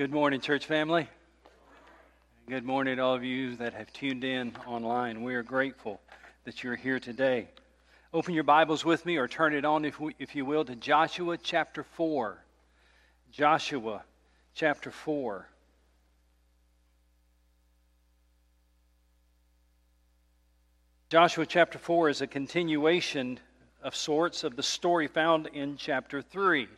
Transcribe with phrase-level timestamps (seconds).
[0.00, 1.06] Good morning, church family.
[2.48, 5.22] Good morning to all of you that have tuned in online.
[5.22, 6.00] We are grateful
[6.44, 7.48] that you're here today.
[8.14, 10.74] Open your Bibles with me or turn it on, if, we, if you will, to
[10.74, 12.42] Joshua chapter 4.
[13.30, 14.02] Joshua
[14.54, 15.46] chapter 4.
[21.10, 23.38] Joshua chapter 4 is a continuation
[23.82, 26.68] of sorts of the story found in chapter 3.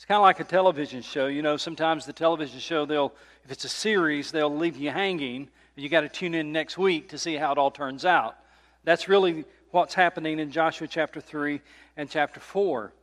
[0.00, 1.26] It's kind of like a television show.
[1.26, 3.12] You know, sometimes the television show, they'll,
[3.44, 5.46] if it's a series, they'll leave you hanging.
[5.76, 8.34] And you got to tune in next week to see how it all turns out.
[8.82, 11.60] That's really what's happening in Joshua chapter 3
[11.98, 12.94] and chapter 4.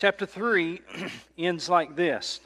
[0.00, 0.80] Chapter 3
[1.36, 2.38] ends like this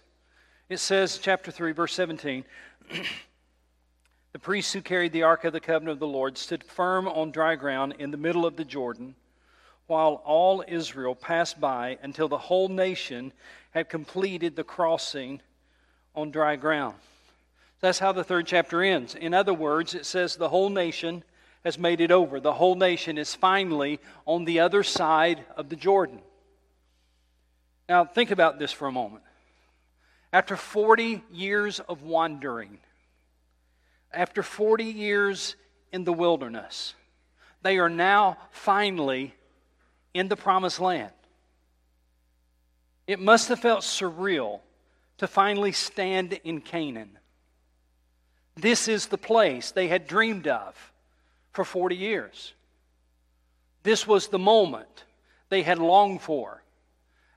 [0.70, 2.42] it says, chapter 3, verse 17.
[4.32, 7.32] the priests who carried the ark of the covenant of the Lord stood firm on
[7.32, 9.14] dry ground in the middle of the Jordan,
[9.88, 13.30] while all Israel passed by until the whole nation
[13.74, 15.42] had completed the crossing
[16.14, 16.94] on dry ground.
[17.80, 19.14] That's how the third chapter ends.
[19.16, 21.24] In other words, it says the whole nation
[21.64, 22.38] has made it over.
[22.38, 26.20] The whole nation is finally on the other side of the Jordan.
[27.88, 29.24] Now, think about this for a moment.
[30.32, 32.78] After 40 years of wandering,
[34.12, 35.56] after 40 years
[35.92, 36.94] in the wilderness,
[37.62, 39.34] they are now finally
[40.14, 41.12] in the promised land.
[43.06, 44.60] It must have felt surreal
[45.18, 47.18] to finally stand in Canaan.
[48.56, 50.92] This is the place they had dreamed of
[51.52, 52.54] for 40 years.
[53.82, 55.04] This was the moment
[55.50, 56.62] they had longed for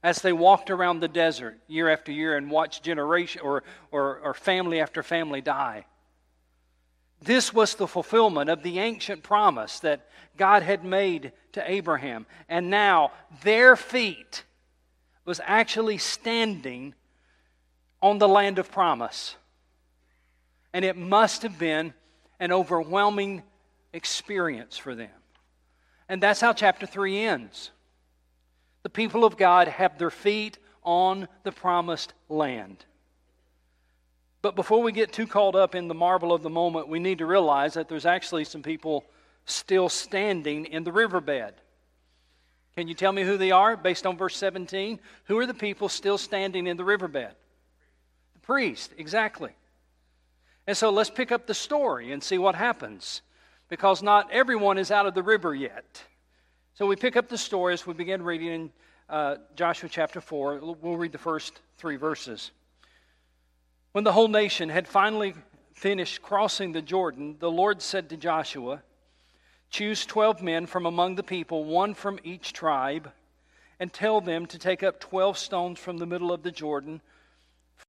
[0.03, 4.33] as they walked around the desert year after year and watched generation or, or, or
[4.33, 5.85] family after family die.
[7.21, 10.07] This was the fulfillment of the ancient promise that
[10.37, 12.27] God had made to Abraham.
[12.47, 13.11] And now
[13.43, 14.43] their feet
[15.27, 16.95] was actually standing
[18.01, 19.35] on the land of promise.
[20.73, 21.93] And it must have been
[22.39, 23.43] an overwhelming
[23.91, 25.09] experience for them.
[26.07, 27.71] And that's how chapter 3 ends.
[28.83, 32.85] The people of God have their feet on the promised land.
[34.41, 37.17] But before we get too caught up in the marvel of the moment, we need
[37.17, 39.03] to realize that there's actually some people
[39.45, 41.55] still standing in the riverbed.
[42.77, 44.99] Can you tell me who they are based on verse 17?
[45.23, 47.31] Who are the people still standing in the riverbed?
[48.35, 49.49] The priest, exactly.
[50.67, 53.23] And so let's pick up the story and see what happens
[53.67, 56.03] because not everyone is out of the river yet.
[56.75, 58.71] So we pick up the story as we begin reading in
[59.09, 60.59] uh, Joshua chapter 4.
[60.79, 62.51] We'll read the first three verses.
[63.93, 65.33] When the whole nation had finally
[65.73, 68.83] finished crossing the Jordan, the Lord said to Joshua,
[69.69, 73.11] Choose 12 men from among the people, one from each tribe,
[73.79, 77.01] and tell them to take up 12 stones from the middle of the Jordan,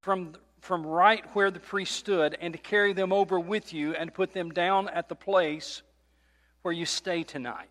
[0.03, 4.13] from, from right where the priest stood, and to carry them over with you and
[4.13, 5.83] put them down at the place
[6.63, 7.69] where you stay tonight.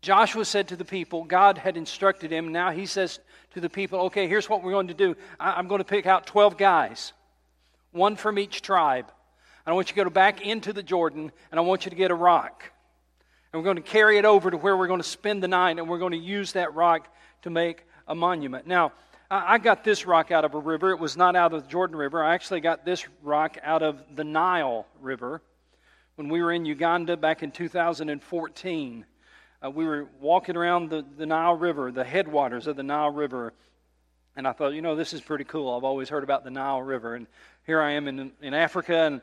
[0.00, 2.52] Joshua said to the people, God had instructed him.
[2.52, 3.18] Now he says
[3.54, 5.16] to the people, okay, here's what we're going to do.
[5.40, 7.12] I'm going to pick out 12 guys,
[7.90, 9.10] one from each tribe.
[9.68, 12.10] I want you to go back into the Jordan, and I want you to get
[12.10, 12.64] a rock.
[13.52, 15.78] And we're going to carry it over to where we're going to spend the night,
[15.78, 17.06] and we're going to use that rock
[17.42, 18.66] to make a monument.
[18.66, 18.92] Now,
[19.30, 20.92] I got this rock out of a river.
[20.92, 22.24] It was not out of the Jordan River.
[22.24, 25.42] I actually got this rock out of the Nile River.
[26.16, 29.04] When we were in Uganda back in 2014,
[29.62, 33.52] uh, we were walking around the, the Nile River, the headwaters of the Nile River,
[34.34, 35.76] and I thought, you know, this is pretty cool.
[35.76, 37.26] I've always heard about the Nile River, and
[37.66, 39.20] here I am in, in Africa, and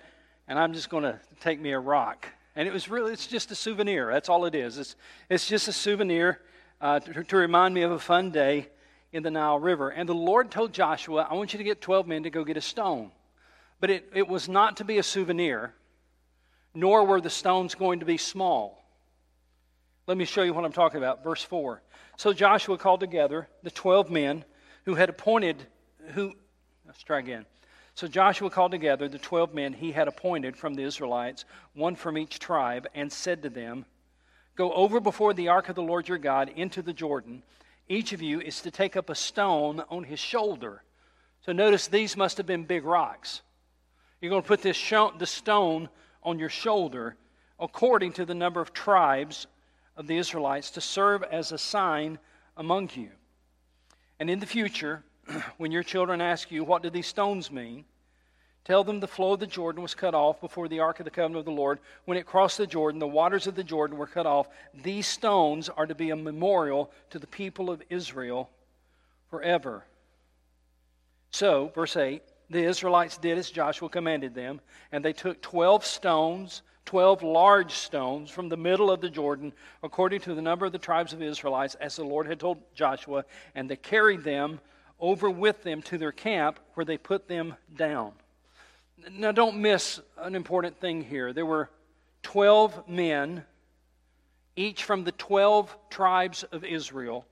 [0.47, 2.27] and I'm just going to take me a rock.
[2.55, 4.11] And it was really, it's just a souvenir.
[4.11, 4.77] That's all it is.
[4.77, 4.95] It's,
[5.29, 6.39] it's just a souvenir
[6.79, 8.69] uh, to, to remind me of a fun day
[9.11, 9.89] in the Nile River.
[9.89, 12.57] And the Lord told Joshua, I want you to get 12 men to go get
[12.57, 13.11] a stone.
[13.79, 15.73] But it, it was not to be a souvenir,
[16.73, 18.83] nor were the stones going to be small.
[20.07, 21.23] Let me show you what I'm talking about.
[21.23, 21.81] Verse 4.
[22.17, 24.45] So Joshua called together the 12 men
[24.85, 25.65] who had appointed,
[26.13, 26.33] who,
[26.85, 27.45] let's try again.
[27.95, 32.17] So Joshua called together the twelve men he had appointed from the Israelites, one from
[32.17, 33.85] each tribe, and said to them,
[34.57, 37.41] Go over before the ark of the Lord your God into the Jordan.
[37.87, 40.83] Each of you is to take up a stone on his shoulder.
[41.45, 43.41] So notice these must have been big rocks.
[44.19, 45.87] You're going to put this the stone
[46.21, 47.15] on your shoulder
[47.59, 49.47] according to the number of tribes
[49.95, 52.19] of the Israelites to serve as a sign
[52.57, 53.09] among you.
[54.19, 55.03] And in the future,
[55.57, 57.85] when your children ask you, What do these stones mean?
[58.65, 61.11] Tell them the flow of the Jordan was cut off before the ark of the
[61.11, 61.77] covenant of the Lord.
[62.05, 64.47] When it crossed the Jordan, the waters of the Jordan were cut off.
[64.83, 68.49] These stones are to be a memorial to the people of Israel
[69.29, 69.85] forever.
[71.29, 74.61] So, verse 8 the Israelites did as Joshua commanded them,
[74.91, 79.51] and they took 12 stones, 12 large stones from the middle of the Jordan,
[79.81, 83.25] according to the number of the tribes of Israelites, as the Lord had told Joshua,
[83.55, 84.59] and they carried them
[84.99, 88.13] over with them to their camp, where they put them down.
[89.11, 91.33] Now, don't miss an important thing here.
[91.33, 91.69] There were
[92.23, 93.43] 12 men,
[94.55, 97.25] each from the 12 tribes of Israel,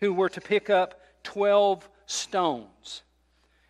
[0.00, 3.02] who were to pick up 12 stones.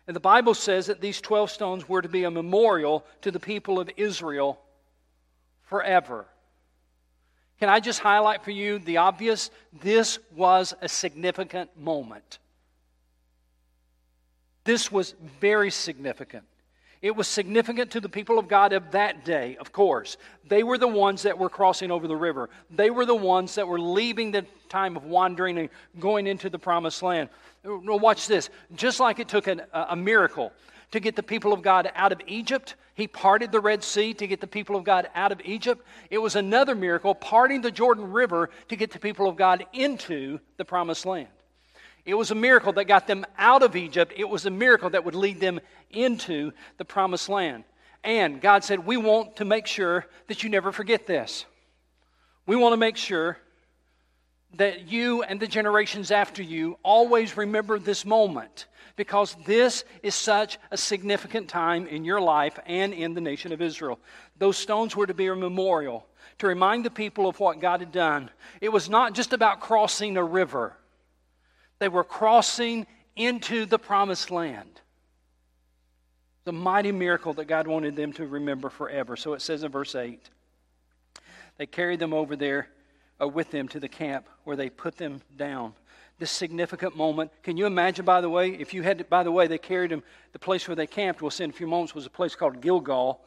[0.05, 3.39] And the Bible says that these 12 stones were to be a memorial to the
[3.39, 4.59] people of Israel
[5.63, 6.25] forever.
[7.59, 9.49] Can I just highlight for you the obvious?
[9.81, 12.39] This was a significant moment.
[14.65, 16.43] This was very significant.
[17.01, 20.15] It was significant to the people of God of that day, of course.
[20.47, 22.49] They were the ones that were crossing over the river.
[22.69, 25.69] They were the ones that were leaving the time of wandering and
[25.99, 27.27] going into the promised land.
[27.65, 28.49] Watch this.
[28.75, 30.53] Just like it took an, a miracle
[30.91, 34.25] to get the people of God out of Egypt, he parted the Red Sea to
[34.25, 35.85] get the people of God out of Egypt.
[36.09, 40.39] It was another miracle, parting the Jordan River to get the people of God into
[40.55, 41.27] the promised land.
[42.05, 44.13] It was a miracle that got them out of Egypt.
[44.15, 45.59] It was a miracle that would lead them
[45.89, 47.63] into the promised land.
[48.03, 51.45] And God said, We want to make sure that you never forget this.
[52.45, 53.37] We want to make sure
[54.55, 60.59] that you and the generations after you always remember this moment because this is such
[60.69, 63.99] a significant time in your life and in the nation of Israel.
[64.37, 66.05] Those stones were to be a memorial
[66.39, 68.29] to remind the people of what God had done.
[68.61, 70.75] It was not just about crossing a river.
[71.79, 74.81] They were crossing into the promised land.
[76.45, 79.15] The mighty miracle that God wanted them to remember forever.
[79.15, 80.29] So it says in verse 8
[81.57, 82.69] they carried them over there
[83.21, 85.73] uh, with them to the camp where they put them down.
[86.19, 87.31] This significant moment.
[87.43, 89.91] Can you imagine, by the way, if you had, to, by the way, they carried
[89.91, 92.35] them, the place where they camped, we'll see in a few moments, was a place
[92.35, 93.21] called Gilgal.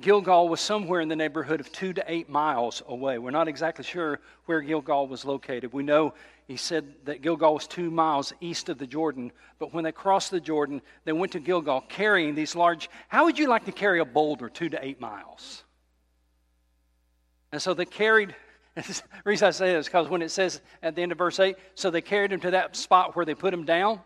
[0.00, 3.18] Gilgal was somewhere in the neighborhood of two to eight miles away.
[3.18, 5.72] We're not exactly sure where Gilgal was located.
[5.72, 6.14] We know
[6.48, 10.30] he said that Gilgal was two miles east of the Jordan, but when they crossed
[10.30, 12.88] the Jordan, they went to Gilgal carrying these large.
[13.08, 15.62] How would you like to carry a boulder two to eight miles?
[17.52, 18.34] And so they carried.
[18.74, 21.38] the reason I say this is because when it says at the end of verse
[21.38, 24.00] 8, so they carried him to that spot where they put him down,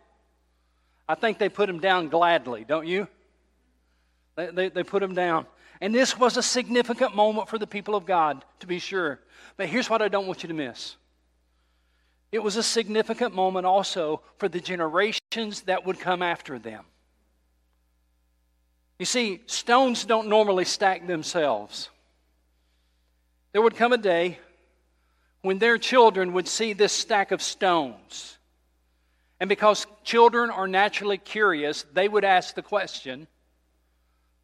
[1.09, 3.07] I think they put him down gladly, don't you?
[4.35, 5.47] They, they, they put him down.
[5.81, 9.21] And this was a significant moment for the people of God, to be sure.
[9.57, 10.97] But here's what I don't want you to miss
[12.33, 16.85] it was a significant moment also for the generations that would come after them.
[18.99, 21.91] You see, stones don't normally stack themselves.
[23.53, 24.39] There would come a day
[25.43, 28.39] when their children would see this stack of stones.
[29.39, 33.27] And because children are naturally curious, they would ask the question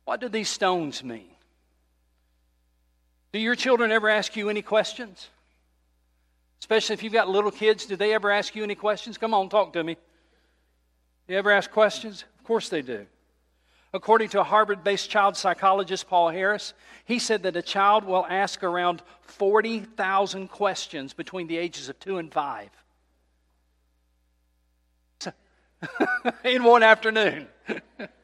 [0.05, 1.29] what do these stones mean?
[3.33, 5.29] Do your children ever ask you any questions?
[6.61, 9.17] Especially if you've got little kids, do they ever ask you any questions?
[9.19, 9.97] Come on, talk to me.
[11.29, 12.25] You ever ask questions?
[12.39, 13.07] Of course they do.
[13.95, 16.75] According to a Harvard based child psychologist, Paul Harris,
[17.05, 22.19] he said that a child will ask around 40,000 questions between the ages of two
[22.19, 22.71] and five.
[26.45, 27.47] in one afternoon.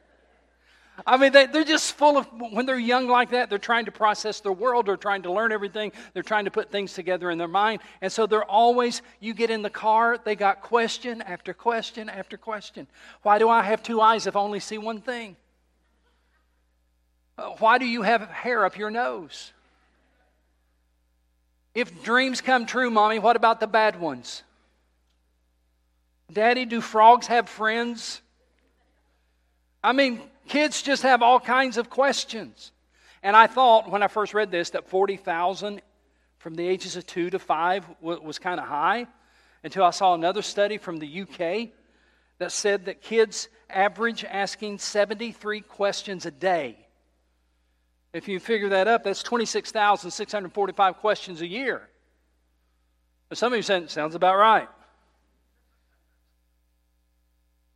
[1.05, 3.91] I mean, they, they're just full of, when they're young like that, they're trying to
[3.91, 7.37] process their world, they're trying to learn everything, they're trying to put things together in
[7.37, 7.81] their mind.
[8.01, 12.37] And so they're always, you get in the car, they got question after question after
[12.37, 12.87] question.
[13.23, 15.35] Why do I have two eyes if I only see one thing?
[17.37, 19.51] Uh, why do you have hair up your nose?
[21.73, 24.43] If dreams come true, mommy, what about the bad ones?
[26.31, 28.21] Daddy, do frogs have friends?
[29.83, 32.71] I mean, Kids just have all kinds of questions.
[33.23, 35.81] And I thought when I first read this that 40,000
[36.37, 39.07] from the ages of 2 to 5 was, kind of high
[39.63, 41.69] until I saw another study from the UK
[42.37, 46.77] that said that kids average asking 73 questions a day.
[48.13, 51.89] If you figure that up, that's 26,645 questions a year.
[53.33, 54.69] Some of you said, it sounds about right.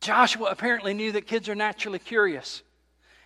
[0.00, 2.62] Joshua apparently knew that kids are naturally curious.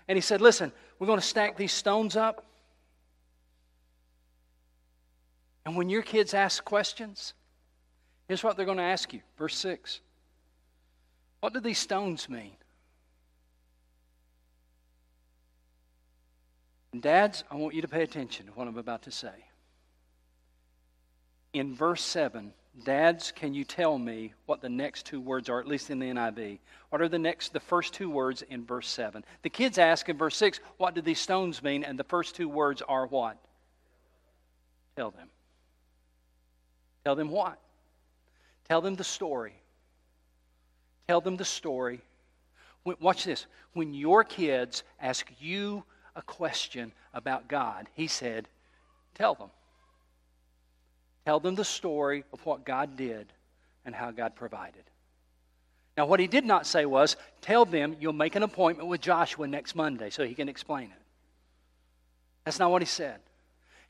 [0.09, 2.45] And he said, Listen, we're going to stack these stones up.
[5.65, 7.33] And when your kids ask questions,
[8.29, 9.21] here's what they're going to ask you.
[9.39, 10.01] Verse 6
[11.41, 12.57] What do these stones mean?
[16.93, 19.33] And dads, I want you to pay attention to what I'm about to say.
[21.53, 22.53] In verse 7,
[22.83, 26.07] Dads, can you tell me what the next two words are, at least in the
[26.07, 26.59] NIV?
[26.91, 29.25] What are the next, the first two words in verse 7?
[29.43, 31.85] The kids ask in verse 6, what do these stones mean?
[31.85, 33.39] And the first two words are what?
[34.97, 35.29] Tell them.
[37.05, 37.59] Tell them what?
[38.69, 39.55] Tell them the story.
[41.07, 42.01] Tell them the story.
[42.85, 43.47] Watch this.
[43.75, 45.85] When your kids ask you
[46.17, 48.49] a question about God, he said,
[49.15, 49.51] tell them.
[51.25, 53.33] Tell them the story of what God did
[53.85, 54.83] and how God provided.
[55.97, 59.47] Now, what he did not say was, tell them you'll make an appointment with Joshua
[59.47, 61.03] next Monday so he can explain it.
[62.45, 63.21] That's not what he said.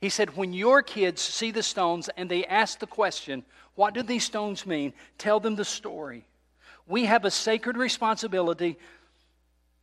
[0.00, 3.42] He said, when your kids see the stones and they ask the question,
[3.74, 4.92] what do these stones mean?
[5.16, 6.26] Tell them the story.
[6.86, 8.76] We have a sacred responsibility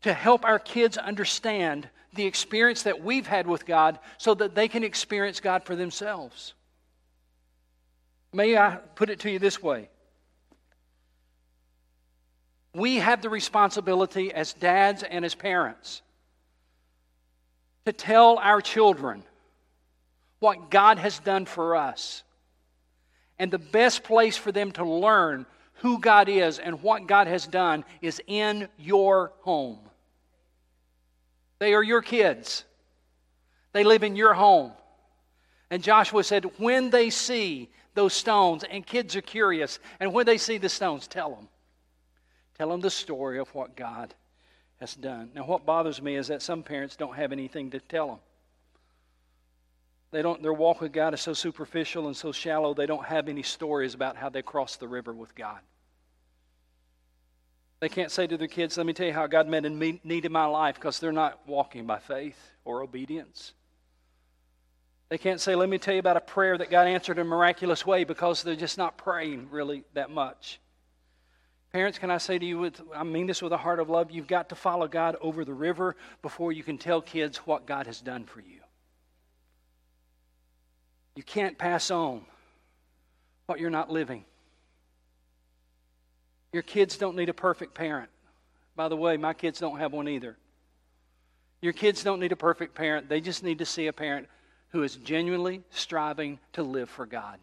[0.03, 4.67] to help our kids understand the experience that we've had with God so that they
[4.67, 6.53] can experience God for themselves.
[8.33, 9.89] May I put it to you this way?
[12.73, 16.01] We have the responsibility as dads and as parents
[17.85, 19.23] to tell our children
[20.39, 22.23] what God has done for us.
[23.37, 25.45] And the best place for them to learn
[25.75, 29.79] who God is and what God has done is in your home.
[31.59, 32.63] They are your kids,
[33.73, 34.71] they live in your home.
[35.69, 40.37] And Joshua said, when they see those stones, and kids are curious, and when they
[40.37, 41.47] see the stones, tell them.
[42.57, 44.13] Tell them the story of what God
[44.79, 45.31] has done.
[45.35, 48.19] Now, what bothers me is that some parents don't have anything to tell them.
[50.11, 53.29] They don't, their walk with God is so superficial and so shallow, they don't have
[53.29, 55.59] any stories about how they crossed the river with God.
[57.79, 60.25] They can't say to their kids, Let me tell you how God met a need
[60.25, 63.53] in my life, because they're not walking by faith or obedience.
[65.11, 67.29] They can't say, Let me tell you about a prayer that God answered in a
[67.29, 70.61] miraculous way because they're just not praying really that much.
[71.73, 74.09] Parents, can I say to you, with, I mean this with a heart of love,
[74.09, 77.87] you've got to follow God over the river before you can tell kids what God
[77.87, 78.59] has done for you.
[81.17, 82.21] You can't pass on
[83.47, 84.23] what you're not living.
[86.53, 88.09] Your kids don't need a perfect parent.
[88.77, 90.37] By the way, my kids don't have one either.
[91.61, 94.29] Your kids don't need a perfect parent, they just need to see a parent
[94.71, 97.39] who is genuinely striving to live for God.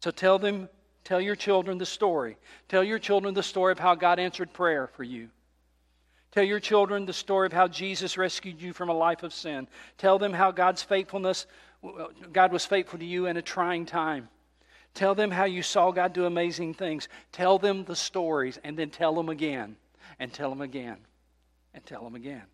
[0.00, 0.68] So tell them,
[1.02, 2.36] tell your children the story.
[2.68, 5.28] Tell your children the story of how God answered prayer for you.
[6.30, 9.68] Tell your children the story of how Jesus rescued you from a life of sin.
[9.98, 11.46] Tell them how God's faithfulness,
[12.32, 14.28] God was faithful to you in a trying time.
[14.94, 17.08] Tell them how you saw God do amazing things.
[17.32, 19.76] Tell them the stories and then tell them again
[20.18, 20.98] and tell them again
[21.72, 22.44] and tell them again.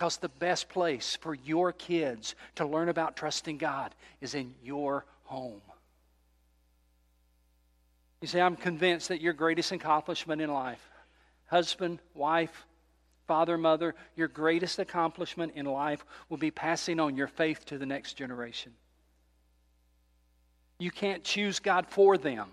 [0.00, 5.04] Because the best place for your kids to learn about trusting God is in your
[5.24, 5.60] home.
[8.22, 10.80] You say, I'm convinced that your greatest accomplishment in life,
[11.48, 12.64] husband, wife,
[13.26, 17.84] father, mother, your greatest accomplishment in life will be passing on your faith to the
[17.84, 18.72] next generation.
[20.78, 22.48] You can't choose God for them,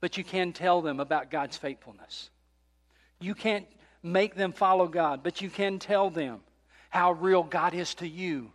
[0.00, 2.30] but you can tell them about God's faithfulness.
[3.20, 3.66] You can't
[4.02, 6.40] make them follow God, but you can tell them
[6.90, 8.52] how real God is to you.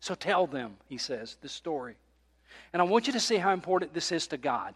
[0.00, 1.96] So tell them, he says, the story.
[2.72, 4.74] And I want you to see how important this is to God.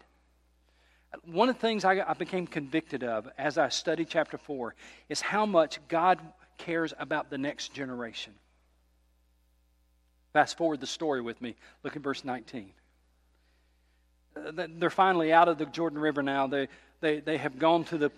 [1.23, 4.75] One of the things I, I became convicted of as I studied chapter 4
[5.09, 6.19] is how much God
[6.57, 8.33] cares about the next generation.
[10.33, 11.55] Fast forward the story with me.
[11.83, 12.71] Look at verse 19.
[14.35, 16.47] Uh, they're finally out of the Jordan River now.
[16.47, 16.67] They,
[16.99, 18.11] they, they have gone to the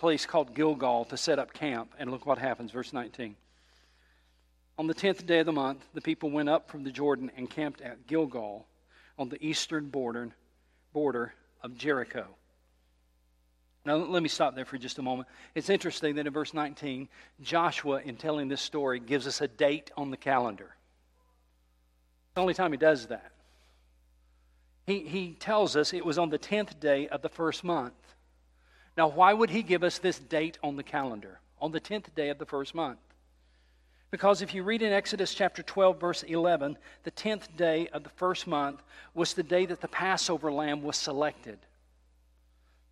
[0.00, 1.94] place called Gilgal to set up camp.
[1.98, 3.36] And look what happens, verse 19.
[4.78, 7.48] On the tenth day of the month, the people went up from the Jordan and
[7.48, 8.66] camped at Gilgal
[9.18, 10.30] on the eastern border,
[10.94, 12.26] border of Jericho.
[13.84, 15.28] Now, let me stop there for just a moment.
[15.54, 17.08] It's interesting that in verse 19,
[17.42, 20.74] Joshua, in telling this story, gives us a date on the calendar.
[22.34, 23.32] the only time he does that.
[24.86, 27.94] He, he tells us it was on the 10th day of the first month.
[29.00, 32.28] Now, why would he give us this date on the calendar, on the 10th day
[32.28, 32.98] of the first month?
[34.10, 38.10] Because if you read in Exodus chapter 12, verse 11, the 10th day of the
[38.10, 38.82] first month
[39.14, 41.60] was the day that the Passover lamb was selected.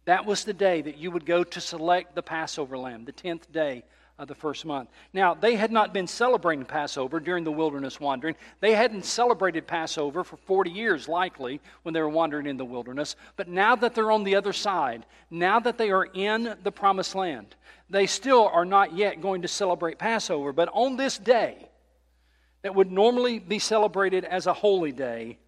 [0.07, 3.53] That was the day that you would go to select the Passover lamb, the 10th
[3.53, 3.85] day
[4.19, 4.89] of the first month.
[5.13, 8.35] Now, they had not been celebrating Passover during the wilderness wandering.
[8.61, 13.15] They hadn't celebrated Passover for 40 years, likely, when they were wandering in the wilderness.
[13.37, 17.15] But now that they're on the other side, now that they are in the promised
[17.15, 17.55] land,
[17.89, 20.53] they still are not yet going to celebrate Passover.
[20.53, 21.69] But on this day,
[22.63, 25.39] that would normally be celebrated as a holy day,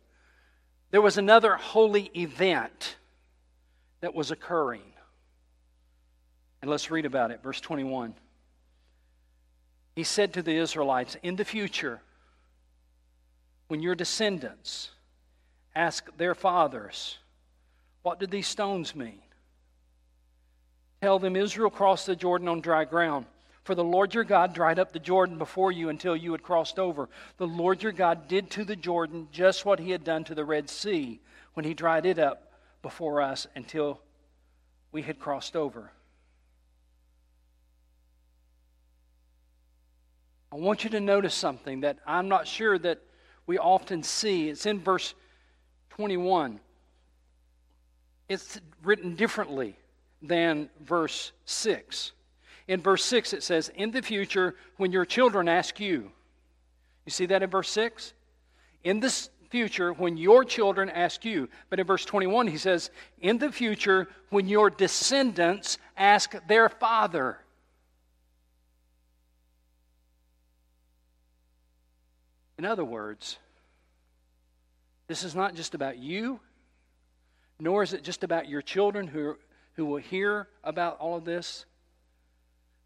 [0.93, 2.97] there was another holy event
[4.01, 4.83] that was occurring.
[6.63, 7.43] And let's read about it.
[7.43, 8.15] Verse 21.
[10.01, 12.01] He said to the Israelites, In the future,
[13.69, 14.93] when your descendants
[15.75, 17.19] ask their fathers,
[18.01, 19.21] What do these stones mean?
[21.03, 23.27] Tell them Israel crossed the Jordan on dry ground.
[23.65, 26.79] For the Lord your God dried up the Jordan before you until you had crossed
[26.79, 27.11] over.
[27.37, 30.47] The Lord your God did to the Jordan just what he had done to the
[30.47, 31.21] Red Sea
[31.53, 34.01] when he dried it up before us until
[34.93, 35.93] we had crossed over.
[40.53, 42.99] I want you to notice something that I'm not sure that
[43.47, 44.49] we often see.
[44.49, 45.15] It's in verse
[45.91, 46.61] 21.
[48.29, 49.77] It's written differently
[50.23, 52.13] than verse 6.
[52.69, 56.11] In verse 6, it says, In the future, when your children ask you,
[57.05, 58.13] you see that in verse 6?
[58.85, 61.49] In this future, when your children ask you.
[61.69, 62.91] But in verse 21, he says,
[63.21, 67.39] In the future, when your descendants ask their father.
[72.61, 73.39] In other words,
[75.07, 76.41] this is not just about you,
[77.59, 79.39] nor is it just about your children who,
[79.77, 81.65] who will hear about all of this.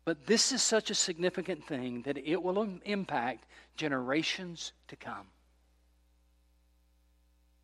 [0.04, 5.26] But this is such a significant thing that it will impact generations to come.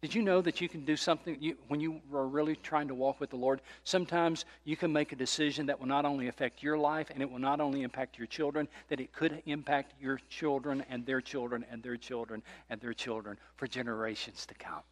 [0.02, 2.94] Did you know that you can do something you, when you are really trying to
[2.94, 3.60] walk with the Lord?
[3.84, 7.30] Sometimes you can make a decision that will not only affect your life and it
[7.30, 11.66] will not only impact your children, that it could impact your children and their children
[11.70, 14.82] and their children and their children for generations to come.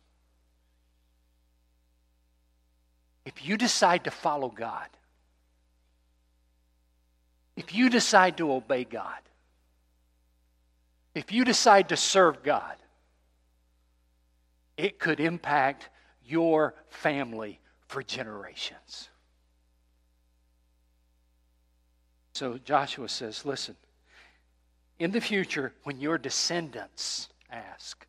[3.25, 4.89] If you decide to follow God,
[7.57, 9.21] if you decide to obey God,
[11.15, 12.77] if you decide to serve God,
[14.79, 15.91] it could impact
[16.25, 19.11] your family for generations.
[22.33, 23.75] So Joshua says, listen,
[25.01, 28.07] in the future, when your descendants ask,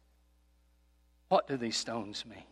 [1.29, 2.43] what do these stones mean?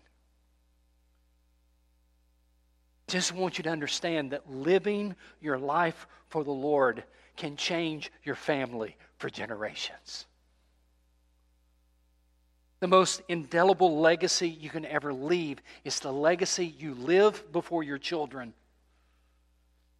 [3.07, 7.03] Just want you to understand that living your life for the Lord
[7.35, 10.26] can change your family for generations
[12.79, 17.97] the most indelible legacy you can ever leave is the legacy you live before your
[17.97, 18.53] children.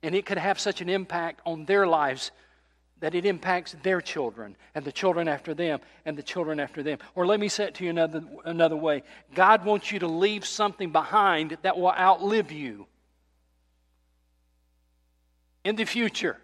[0.04, 2.32] And it could have such an impact on their lives
[3.00, 7.00] that it impacts their children and the children after them and the children after them.
[7.16, 10.46] Or let me say it to you another, another way God wants you to leave
[10.46, 12.88] something behind that will outlive you.
[15.64, 16.38] In the future,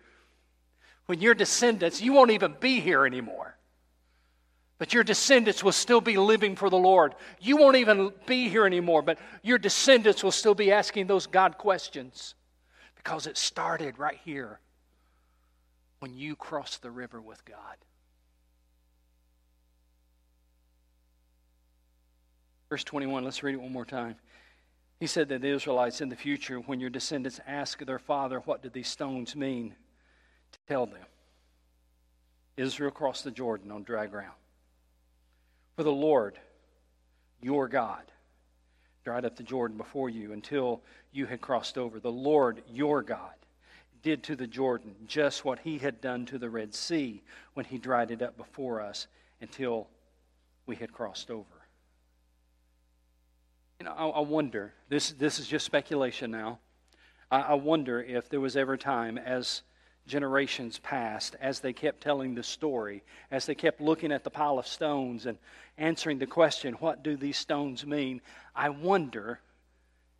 [1.05, 3.55] when your descendants, you won't even be here anymore.
[4.83, 7.15] But your descendants will still be living for the Lord.
[7.39, 11.57] You won't even be here anymore, but your descendants will still be asking those God
[11.57, 12.35] questions
[12.97, 14.59] because it started right here
[15.99, 17.77] when you crossed the river with God.
[22.69, 24.17] Verse 21, let's read it one more time.
[24.99, 28.61] He said that the Israelites in the future, when your descendants ask their father, What
[28.61, 29.75] do these stones mean?
[30.51, 31.05] to Tell them.
[32.57, 34.33] Israel crossed the Jordan on dry ground.
[35.75, 36.39] For the Lord,
[37.41, 38.03] your God,
[39.03, 40.81] dried up the Jordan before you until
[41.11, 41.99] you had crossed over.
[41.99, 43.33] The Lord, your God,
[44.01, 47.77] did to the Jordan just what he had done to the Red Sea when he
[47.77, 49.07] dried it up before us
[49.41, 49.87] until
[50.65, 51.45] we had crossed over.
[53.79, 56.59] You know, I, I wonder, this, this is just speculation now.
[57.31, 59.63] I, I wonder if there was ever time as
[60.07, 64.59] generations passed, as they kept telling the story, as they kept looking at the pile
[64.59, 65.37] of stones and
[65.77, 68.21] answering the question, What do these stones mean?
[68.55, 69.39] I wonder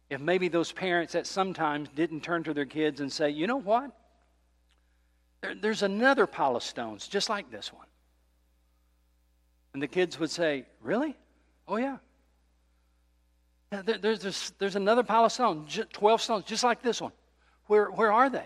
[0.10, 3.58] if maybe those parents that sometimes didn't turn to their kids and say, You know
[3.58, 3.92] what?
[5.42, 7.88] There, there's another pile of stones just like this one.
[9.74, 11.16] And the kids would say, Really?
[11.68, 11.98] Oh, yeah.
[13.72, 17.12] There, there's, there's, there's another pile of stones, 12 stones, just like this one.
[17.68, 18.46] Where, where are they?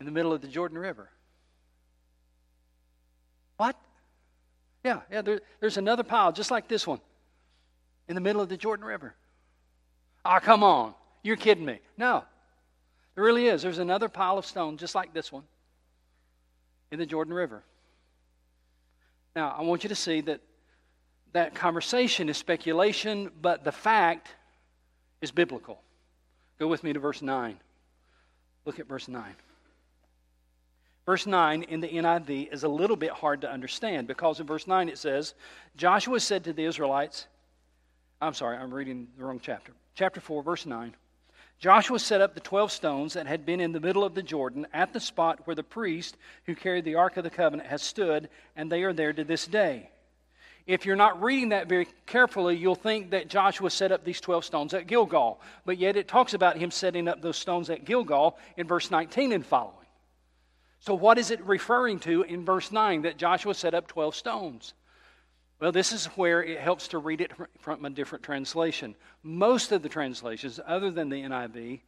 [0.00, 1.10] In the middle of the Jordan River.
[3.56, 3.76] What?
[4.84, 7.00] Yeah, yeah, there, there's another pile just like this one
[8.08, 9.14] in the middle of the Jordan River.
[10.24, 10.94] Ah, oh, come on.
[11.22, 11.80] You're kidding me.
[11.96, 12.24] No,
[13.14, 13.62] there really is.
[13.62, 15.44] There's another pile of stone just like this one
[16.90, 17.62] in the Jordan River.
[19.34, 20.40] Now, I want you to see that
[21.32, 24.34] that conversation is speculation, but the fact
[25.20, 25.82] is biblical.
[26.58, 27.58] Go with me to verse 9.
[28.64, 29.22] Look at verse 9.
[31.08, 34.66] Verse 9 in the NIV is a little bit hard to understand because in verse
[34.66, 35.32] 9 it says,
[35.74, 37.28] Joshua said to the Israelites,
[38.20, 39.72] I'm sorry, I'm reading the wrong chapter.
[39.94, 40.94] Chapter 4, verse 9.
[41.60, 44.66] Joshua set up the 12 stones that had been in the middle of the Jordan
[44.74, 48.28] at the spot where the priest who carried the Ark of the Covenant has stood,
[48.54, 49.88] and they are there to this day.
[50.66, 54.44] If you're not reading that very carefully, you'll think that Joshua set up these 12
[54.44, 55.40] stones at Gilgal.
[55.64, 59.32] But yet it talks about him setting up those stones at Gilgal in verse 19
[59.32, 59.77] and following.
[60.80, 64.74] So, what is it referring to in verse 9 that Joshua set up 12 stones?
[65.60, 68.94] Well, this is where it helps to read it from a different translation.
[69.24, 71.80] Most of the translations, other than the NIV,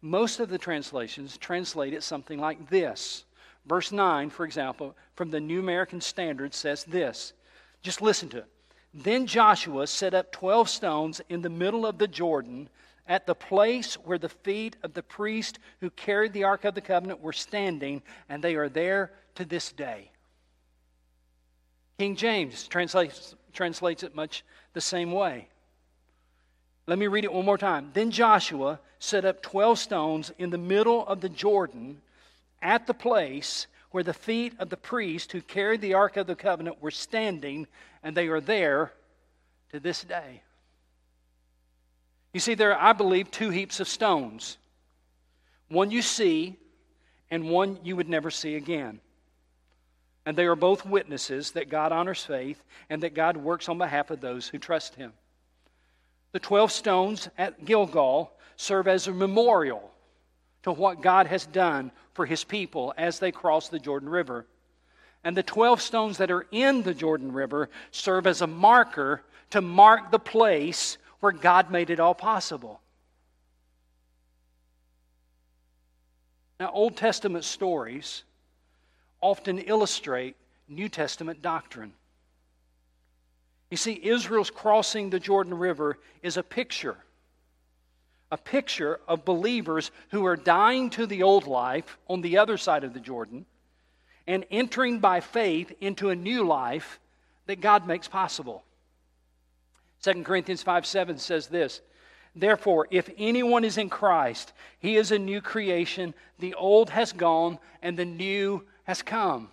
[0.00, 3.24] most of the translations translate it something like this.
[3.66, 7.34] Verse 9, for example, from the New American Standard says this
[7.82, 8.46] just listen to it.
[8.94, 12.70] Then Joshua set up 12 stones in the middle of the Jordan
[13.08, 16.80] at the place where the feet of the priest who carried the Ark of the
[16.80, 20.10] Covenant were standing, and they are there to this day.
[21.98, 24.44] King James translates, translates it much
[24.74, 25.48] the same way.
[26.86, 27.90] Let me read it one more time.
[27.92, 32.00] Then Joshua set up 12 stones in the middle of the Jordan
[32.62, 36.36] at the place where the feet of the priest who carried the Ark of the
[36.36, 37.66] Covenant were standing,
[38.02, 38.92] and they are there
[39.70, 40.42] to this day.
[42.32, 44.58] You see, there are, I believe, two heaps of stones
[45.68, 46.56] one you see,
[47.30, 49.00] and one you would never see again.
[50.24, 54.10] And they are both witnesses that God honors faith and that God works on behalf
[54.10, 55.12] of those who trust Him.
[56.32, 59.90] The 12 stones at Gilgal serve as a memorial
[60.62, 64.46] to what God has done for his people as they cross the Jordan River.
[65.24, 69.60] And the 12 stones that are in the Jordan River serve as a marker to
[69.60, 72.80] mark the place where God made it all possible.
[76.60, 78.24] Now, Old Testament stories
[79.20, 80.36] often illustrate
[80.68, 81.92] New Testament doctrine.
[83.70, 86.96] You see, Israel's crossing the Jordan River is a picture
[88.30, 92.84] a picture of believers who are dying to the old life on the other side
[92.84, 93.46] of the Jordan
[94.26, 97.00] and entering by faith into a new life
[97.46, 98.62] that God makes possible.
[100.02, 101.80] 2 Corinthians 5 7 says this
[102.34, 106.14] Therefore, if anyone is in Christ, he is a new creation.
[106.38, 109.48] The old has gone and the new has come.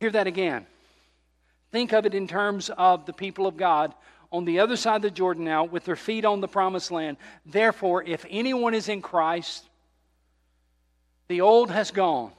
[0.00, 0.66] Hear that again.
[1.72, 3.94] Think of it in terms of the people of God
[4.32, 7.16] on the other side of the Jordan now with their feet on the promised land.
[7.46, 9.68] Therefore, if anyone is in Christ,
[11.28, 12.32] the old has gone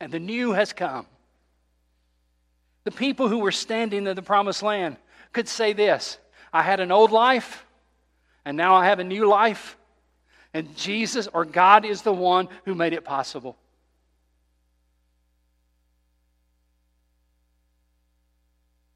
[0.00, 1.06] and the new has come.
[2.84, 4.96] The people who were standing in the promised land
[5.32, 6.18] could say this
[6.52, 7.64] I had an old life,
[8.44, 9.76] and now I have a new life,
[10.54, 13.56] and Jesus or God is the one who made it possible.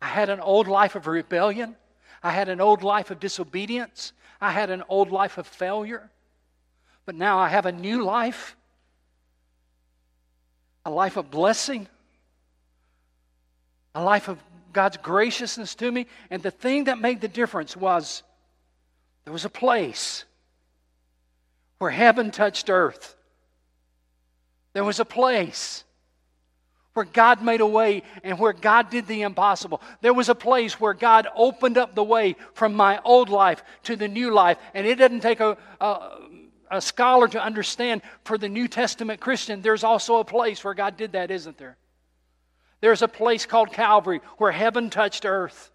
[0.01, 1.77] I had an old life of rebellion.
[2.23, 4.12] I had an old life of disobedience.
[4.40, 6.11] I had an old life of failure.
[7.07, 8.57] But now I have a new life
[10.85, 11.88] a life of blessing,
[13.94, 14.38] a life of
[14.72, 16.07] God's graciousness to me.
[16.30, 18.22] And the thing that made the difference was
[19.24, 20.24] there was a place
[21.78, 23.16] where heaven touched earth.
[24.72, 25.85] There was a place
[26.94, 29.80] where God made a way and where God did the impossible.
[30.00, 33.96] There was a place where God opened up the way from my old life to
[33.96, 34.59] the new life.
[34.74, 36.18] And it doesn't take a, a,
[36.70, 40.96] a, scholar to understand for the New Testament Christian, there's also a place where God
[40.96, 41.76] did that, isn't there?
[42.85, 45.70] There's a place called Calvary where heaven touched earth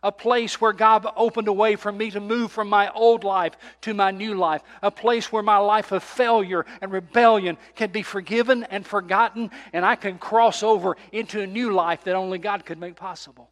[0.00, 3.54] a place where God opened a way for me to move from my old life
[3.80, 8.02] to my new life, a place where my life of failure and rebellion can be
[8.02, 12.64] forgiven and forgotten, and I can cross over into a new life that only God
[12.64, 13.50] could make possible.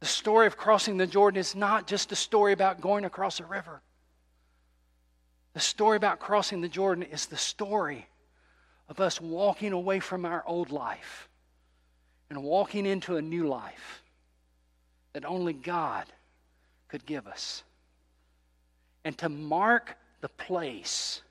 [0.00, 3.44] The story of crossing the Jordan is not just a story about going across a
[3.44, 3.80] river.
[5.54, 8.06] The story about crossing the Jordan is the story
[8.88, 11.28] of us walking away from our old life
[12.30, 14.02] and walking into a new life
[15.12, 16.04] that only God
[16.88, 17.62] could give us.
[19.04, 21.22] And to mark the place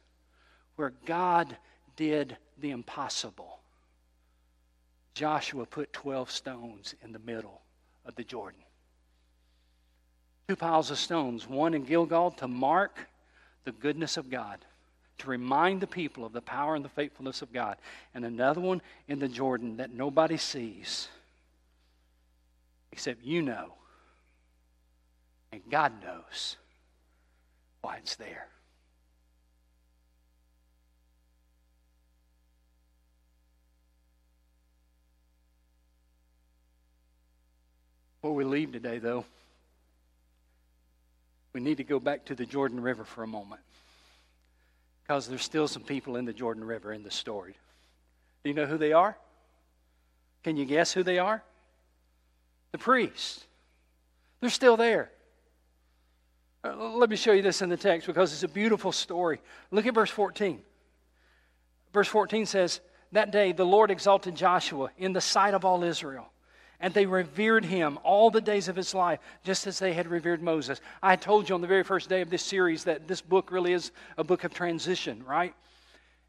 [0.76, 1.56] where God
[1.96, 3.60] did the impossible,
[5.14, 7.62] Joshua put 12 stones in the middle
[8.06, 8.62] of the Jordan.
[10.48, 13.08] Two piles of stones, one in Gilgal to mark
[13.64, 14.60] the goodness of God,
[15.18, 17.78] to remind the people of the power and the faithfulness of God,
[18.14, 21.08] and another one in the Jordan that nobody sees
[22.92, 23.74] except you know.
[25.52, 26.58] And God knows
[27.82, 28.48] why it's there.
[38.22, 39.24] Before we leave today, though,
[41.54, 43.62] we need to go back to the Jordan River for a moment.
[45.06, 47.56] Because there's still some people in the Jordan River in the story.
[48.44, 49.16] Do you know who they are?
[50.44, 51.44] Can you guess who they are?
[52.72, 53.46] The priests.
[54.42, 55.12] They're still there.
[56.64, 59.40] Uh, let me show you this in the text because it's a beautiful story.
[59.70, 60.62] Look at verse 14.
[61.94, 66.32] Verse 14 says, That day the Lord exalted Joshua in the sight of all Israel
[66.80, 70.42] and they revered him all the days of his life, just as they had revered
[70.42, 70.82] Moses.
[71.02, 73.74] I told you on the very first day of this series that this book really
[73.74, 75.54] is a book of transition, right?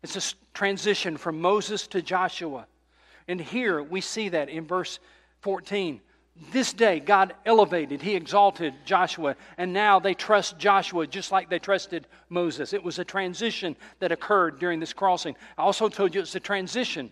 [0.03, 2.67] It's a transition from Moses to Joshua.
[3.29, 4.99] And here we see that in verse
[5.41, 6.01] 14.
[6.53, 11.59] This day, God elevated, He exalted Joshua, and now they trust Joshua just like they
[11.59, 12.75] trusted Moses.
[12.75, 15.35] It was a transition that occurred during this crossing.
[15.57, 17.11] I also told you it's a transition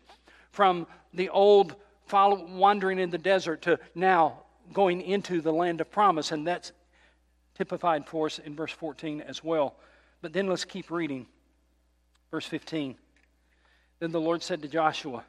[0.52, 1.74] from the old
[2.06, 6.32] follow, wandering in the desert to now going into the land of promise.
[6.32, 6.72] And that's
[7.56, 9.76] typified for us in verse 14 as well.
[10.22, 11.26] But then let's keep reading.
[12.30, 12.96] Verse 15.
[14.00, 15.24] Then the Lord said to Joshua,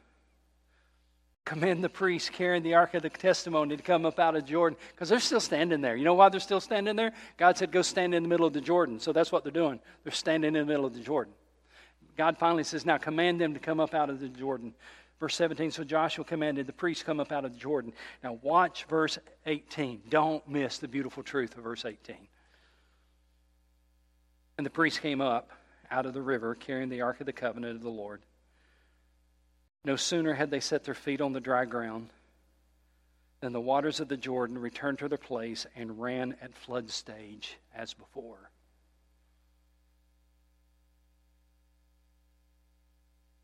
[1.46, 4.80] Command the priests carrying the ark of the testimony to come up out of Jordan.
[4.92, 5.96] Because they're still standing there.
[5.96, 7.14] You know why they're still standing there?
[7.38, 9.00] God said, Go stand in the middle of the Jordan.
[9.00, 9.80] So that's what they're doing.
[10.04, 11.34] They're standing in the middle of the Jordan.
[12.18, 14.74] God finally says, Now command them to come up out of the Jordan.
[15.20, 17.94] Verse 17, so Joshua commanded the priests come up out of the Jordan.
[18.24, 20.04] Now watch verse 18.
[20.10, 22.16] Don't miss the beautiful truth of verse 18.
[24.58, 25.52] And the priests came up
[25.90, 28.22] out of the river carrying the ark of the covenant of the Lord.
[29.86, 32.10] No sooner had they set their feet on the dry ground
[33.40, 37.58] than the waters of the Jordan returned to their place and ran at flood stage
[37.74, 38.50] as before.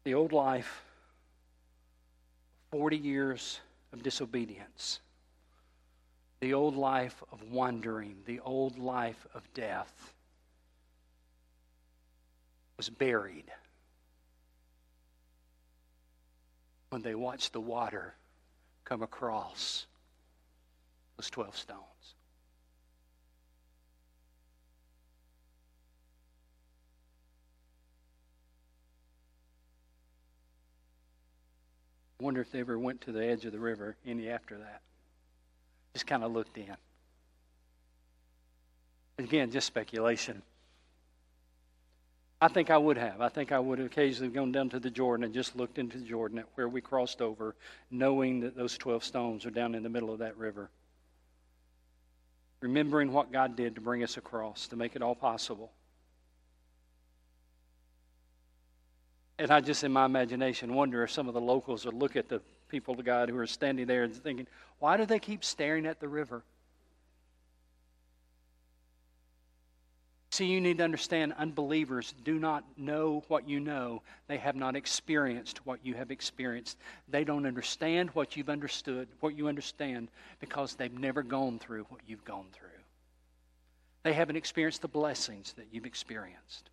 [0.03, 0.83] The old life
[2.71, 3.59] 40 years
[3.91, 5.01] of disobedience,
[6.39, 10.13] the old life of wandering, the old life of death
[12.77, 13.45] was buried
[16.89, 18.15] when they watched the water
[18.85, 19.85] come across
[21.17, 22.15] those 12 stones.
[32.21, 34.81] Wonder if they ever went to the edge of the river any after that.
[35.93, 36.75] Just kind of looked in.
[39.17, 40.41] Again, just speculation.
[42.39, 43.21] I think I would have.
[43.21, 45.99] I think I would have occasionally gone down to the Jordan and just looked into
[45.99, 47.55] the Jordan at where we crossed over,
[47.91, 50.71] knowing that those 12 stones are down in the middle of that river.
[52.61, 55.71] Remembering what God did to bring us across, to make it all possible.
[59.41, 62.29] And I just, in my imagination, wonder if some of the locals would look at
[62.29, 64.45] the people of God who are standing there and thinking,
[64.77, 66.43] why do they keep staring at the river?
[70.29, 74.03] See, you need to understand unbelievers do not know what you know.
[74.27, 76.77] They have not experienced what you have experienced.
[77.09, 82.01] They don't understand what you've understood, what you understand, because they've never gone through what
[82.05, 82.67] you've gone through.
[84.03, 86.70] They haven't experienced the blessings that you've experienced.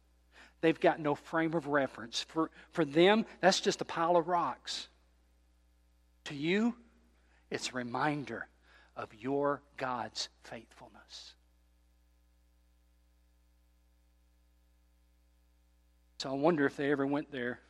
[0.61, 2.21] They've got no frame of reference.
[2.21, 4.89] For, for them, that's just a pile of rocks.
[6.25, 6.75] To you,
[7.51, 8.49] it's a reminder
[8.97, 11.35] of your God's faithfulness.
[16.19, 17.61] So I wonder if they ever went there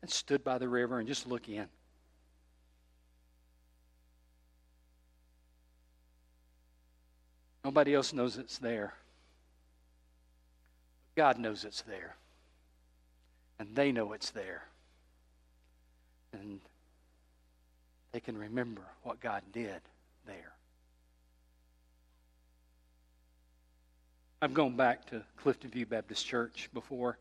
[0.00, 1.66] and stood by the river and just look in.
[7.64, 8.94] Nobody else knows it's there.
[11.16, 12.14] God knows it's there
[13.58, 14.64] and they know it's there.
[16.32, 16.60] And
[18.12, 19.80] they can remember what God did
[20.26, 20.52] there.
[24.42, 27.18] I've gone back to Clifton View Baptist Church before,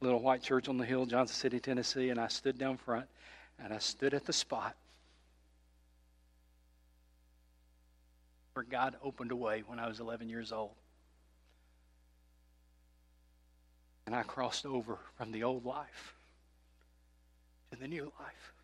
[0.00, 3.06] little white church on the hill, Johnson City, Tennessee, and I stood down front
[3.58, 4.76] and I stood at the spot
[8.52, 10.72] where God opened a way when I was 11 years old.
[14.08, 16.14] And I crossed over from the old life
[17.70, 18.54] to the new life.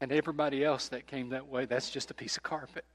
[0.00, 2.86] And everybody else that came that way, that's just a piece of carpet.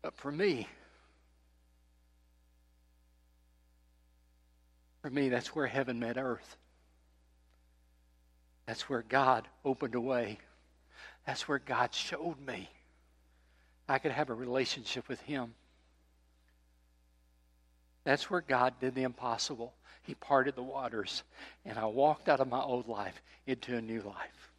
[0.00, 0.68] But for me,
[5.02, 6.56] for me, that's where heaven met earth.
[8.66, 10.38] That's where God opened a way.
[11.26, 12.68] That's where God showed me
[13.88, 15.54] I could have a relationship with Him.
[18.04, 19.74] That's where God did the impossible.
[20.02, 21.22] He parted the waters,
[21.64, 24.52] and I walked out of my old life into a new life.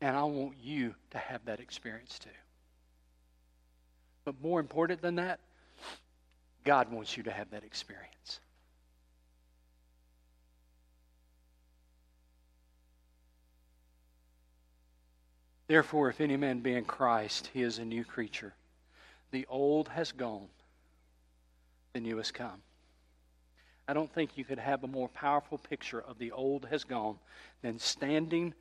[0.00, 2.30] And I want you to have that experience too.
[4.24, 5.40] But more important than that,
[6.64, 8.40] God wants you to have that experience.
[15.70, 18.52] Therefore, if any man be in Christ, he is a new creature.
[19.30, 20.48] The old has gone,
[21.92, 22.60] the new has come.
[23.86, 27.20] I don't think you could have a more powerful picture of the old has gone
[27.62, 28.52] than standing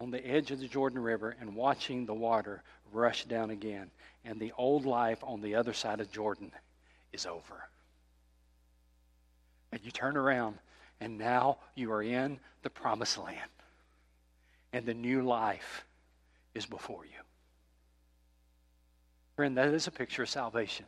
[0.00, 3.90] on the edge of the Jordan River and watching the water rush down again.
[4.24, 6.52] And the old life on the other side of Jordan
[7.12, 7.68] is over.
[9.72, 10.56] And you turn around,
[11.02, 13.50] and now you are in the promised land.
[14.72, 15.84] And the new life
[16.54, 17.20] is before you.
[19.36, 20.86] Friend, that is a picture of salvation.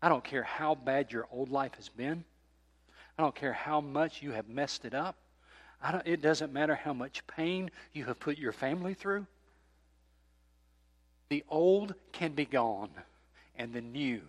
[0.00, 2.24] I don't care how bad your old life has been.
[3.18, 5.16] I don't care how much you have messed it up.
[6.04, 9.26] it doesn't matter how much pain you have put your family through.
[11.28, 12.90] The old can be gone,
[13.56, 14.22] and the new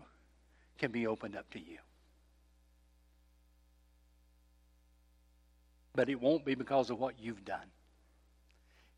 [0.77, 1.77] can be opened up to you.
[5.95, 7.67] But it won't be because of what you've done.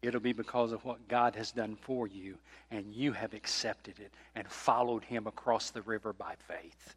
[0.08, 2.38] It'll be because of what God has done for you,
[2.72, 6.96] and you have accepted it and followed Him across the river by faith.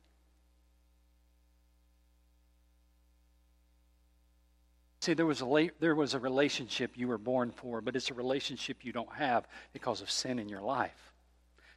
[5.00, 8.14] See, there was, a there was a relationship you were born for, but it's a
[8.14, 11.14] relationship you don't have because of sin in your life.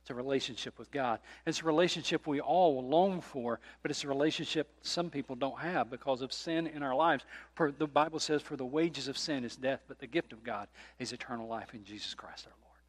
[0.02, 1.20] It's a relationship with God.
[1.46, 5.92] It's a relationship we all long for, but it's a relationship some people don't have
[5.92, 7.24] because of sin in our lives.
[7.54, 10.44] For the Bible says, "For the wages of sin is death, but the gift of
[10.44, 12.80] God is eternal life in Jesus Christ our Lord."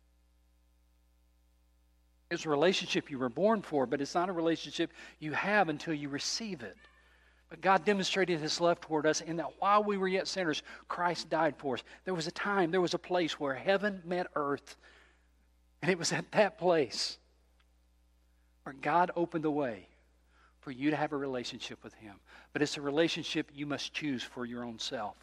[2.30, 5.92] It's a relationship you were born for, but it's not a relationship you have until
[5.92, 6.78] you receive it.
[7.50, 11.28] But God demonstrated his love toward us in that while we were yet sinners, Christ
[11.28, 11.84] died for us.
[12.04, 14.78] There was a time, there was a place where heaven met earth
[15.82, 17.18] and it was at that place
[18.62, 19.88] where God opened the way
[20.60, 22.14] for you to have a relationship with Him.
[22.52, 25.16] But it's a relationship you must choose for your own self.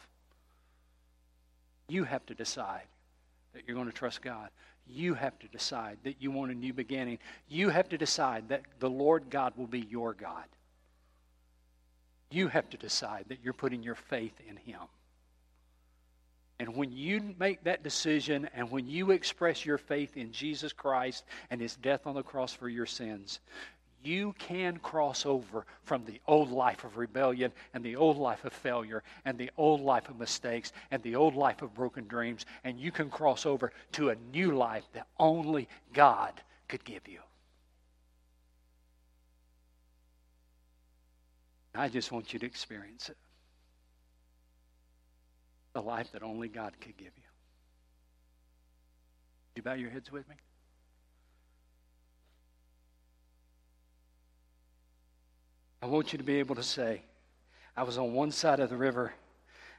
[1.88, 2.84] You have to decide
[3.54, 4.50] that you're going to trust God.
[4.86, 7.18] You have to decide that you want a new beginning.
[7.48, 10.44] You have to decide that the Lord God will be your God.
[12.30, 14.80] You have to decide that you're putting your faith in Him.
[16.60, 21.24] And when you make that decision and when you express your faith in Jesus Christ
[21.48, 23.40] and his death on the cross for your sins,
[24.04, 28.52] you can cross over from the old life of rebellion and the old life of
[28.52, 32.78] failure and the old life of mistakes and the old life of broken dreams, and
[32.78, 36.34] you can cross over to a new life that only God
[36.68, 37.20] could give you.
[41.74, 43.16] I just want you to experience it
[45.72, 47.22] the life that only God could give you.
[49.56, 50.36] You bow your heads with me?
[55.82, 57.02] I want you to be able to say,
[57.76, 59.12] I was on one side of the river,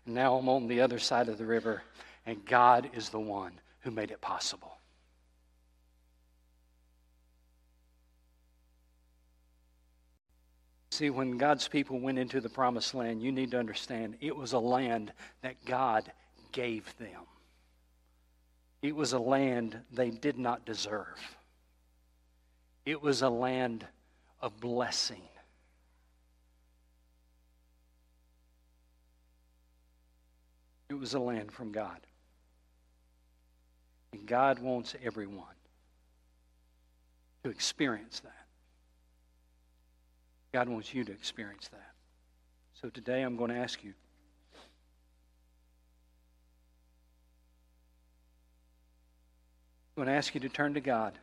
[0.05, 1.83] and now I'm on the other side of the river,
[2.25, 4.77] and God is the one who made it possible.
[10.91, 14.51] See, when God's people went into the promised land, you need to understand it was
[14.51, 16.11] a land that God
[16.51, 17.21] gave them.
[18.81, 21.37] It was a land they did not deserve.
[22.85, 23.87] It was a land
[24.41, 25.21] of blessing.
[30.89, 31.99] It was a land from God.
[34.11, 35.45] And God wants everyone
[37.45, 38.40] to experience that.
[40.53, 41.91] God wants you to experience that.
[42.81, 43.93] So today I'm going to ask you.
[49.95, 51.17] I'm going to ask you to turn to God.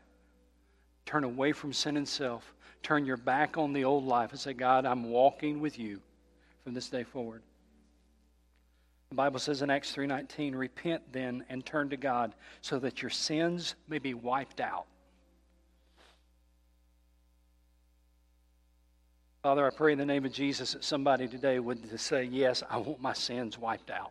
[1.04, 2.54] Turn away from sin and self.
[2.82, 6.00] Turn your back on the old life and say, God, I'm walking with you
[6.64, 7.42] from this day forward.
[9.10, 13.10] The Bible says in Acts 3:19, repent then and turn to God so that your
[13.10, 14.86] sins may be wiped out
[19.48, 22.76] Father, I pray in the name of Jesus that somebody today would say, Yes, I
[22.76, 24.10] want my sins wiped out.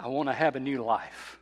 [0.00, 1.38] I want to have a new life.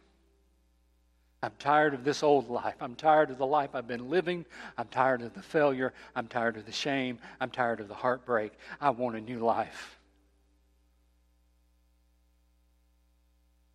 [1.41, 2.75] I'm tired of this old life.
[2.81, 4.45] I'm tired of the life I've been living.
[4.77, 5.93] I'm tired of the failure.
[6.17, 7.21] I'm tired of the shame.
[7.41, 8.55] I'm tired of the heartbreak.
[8.81, 10.01] I want a new life.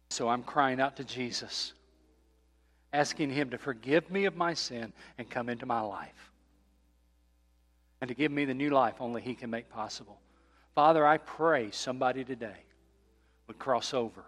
[0.10, 1.72] So I'm crying out to Jesus
[2.92, 6.29] asking Him to forgive me of my sin and come into my life.
[8.02, 10.20] And to give me the new life only He can make possible.
[10.76, 12.64] Father, I pray somebody today
[13.48, 14.24] would cross over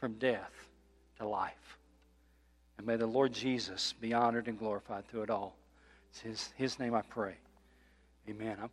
[0.00, 0.52] from death
[1.18, 1.78] to life.
[2.78, 5.56] And may the Lord Jesus be honored and glorified through it all.
[6.10, 7.34] It's His, his name I pray.
[8.28, 8.56] Amen.
[8.60, 8.70] I'm,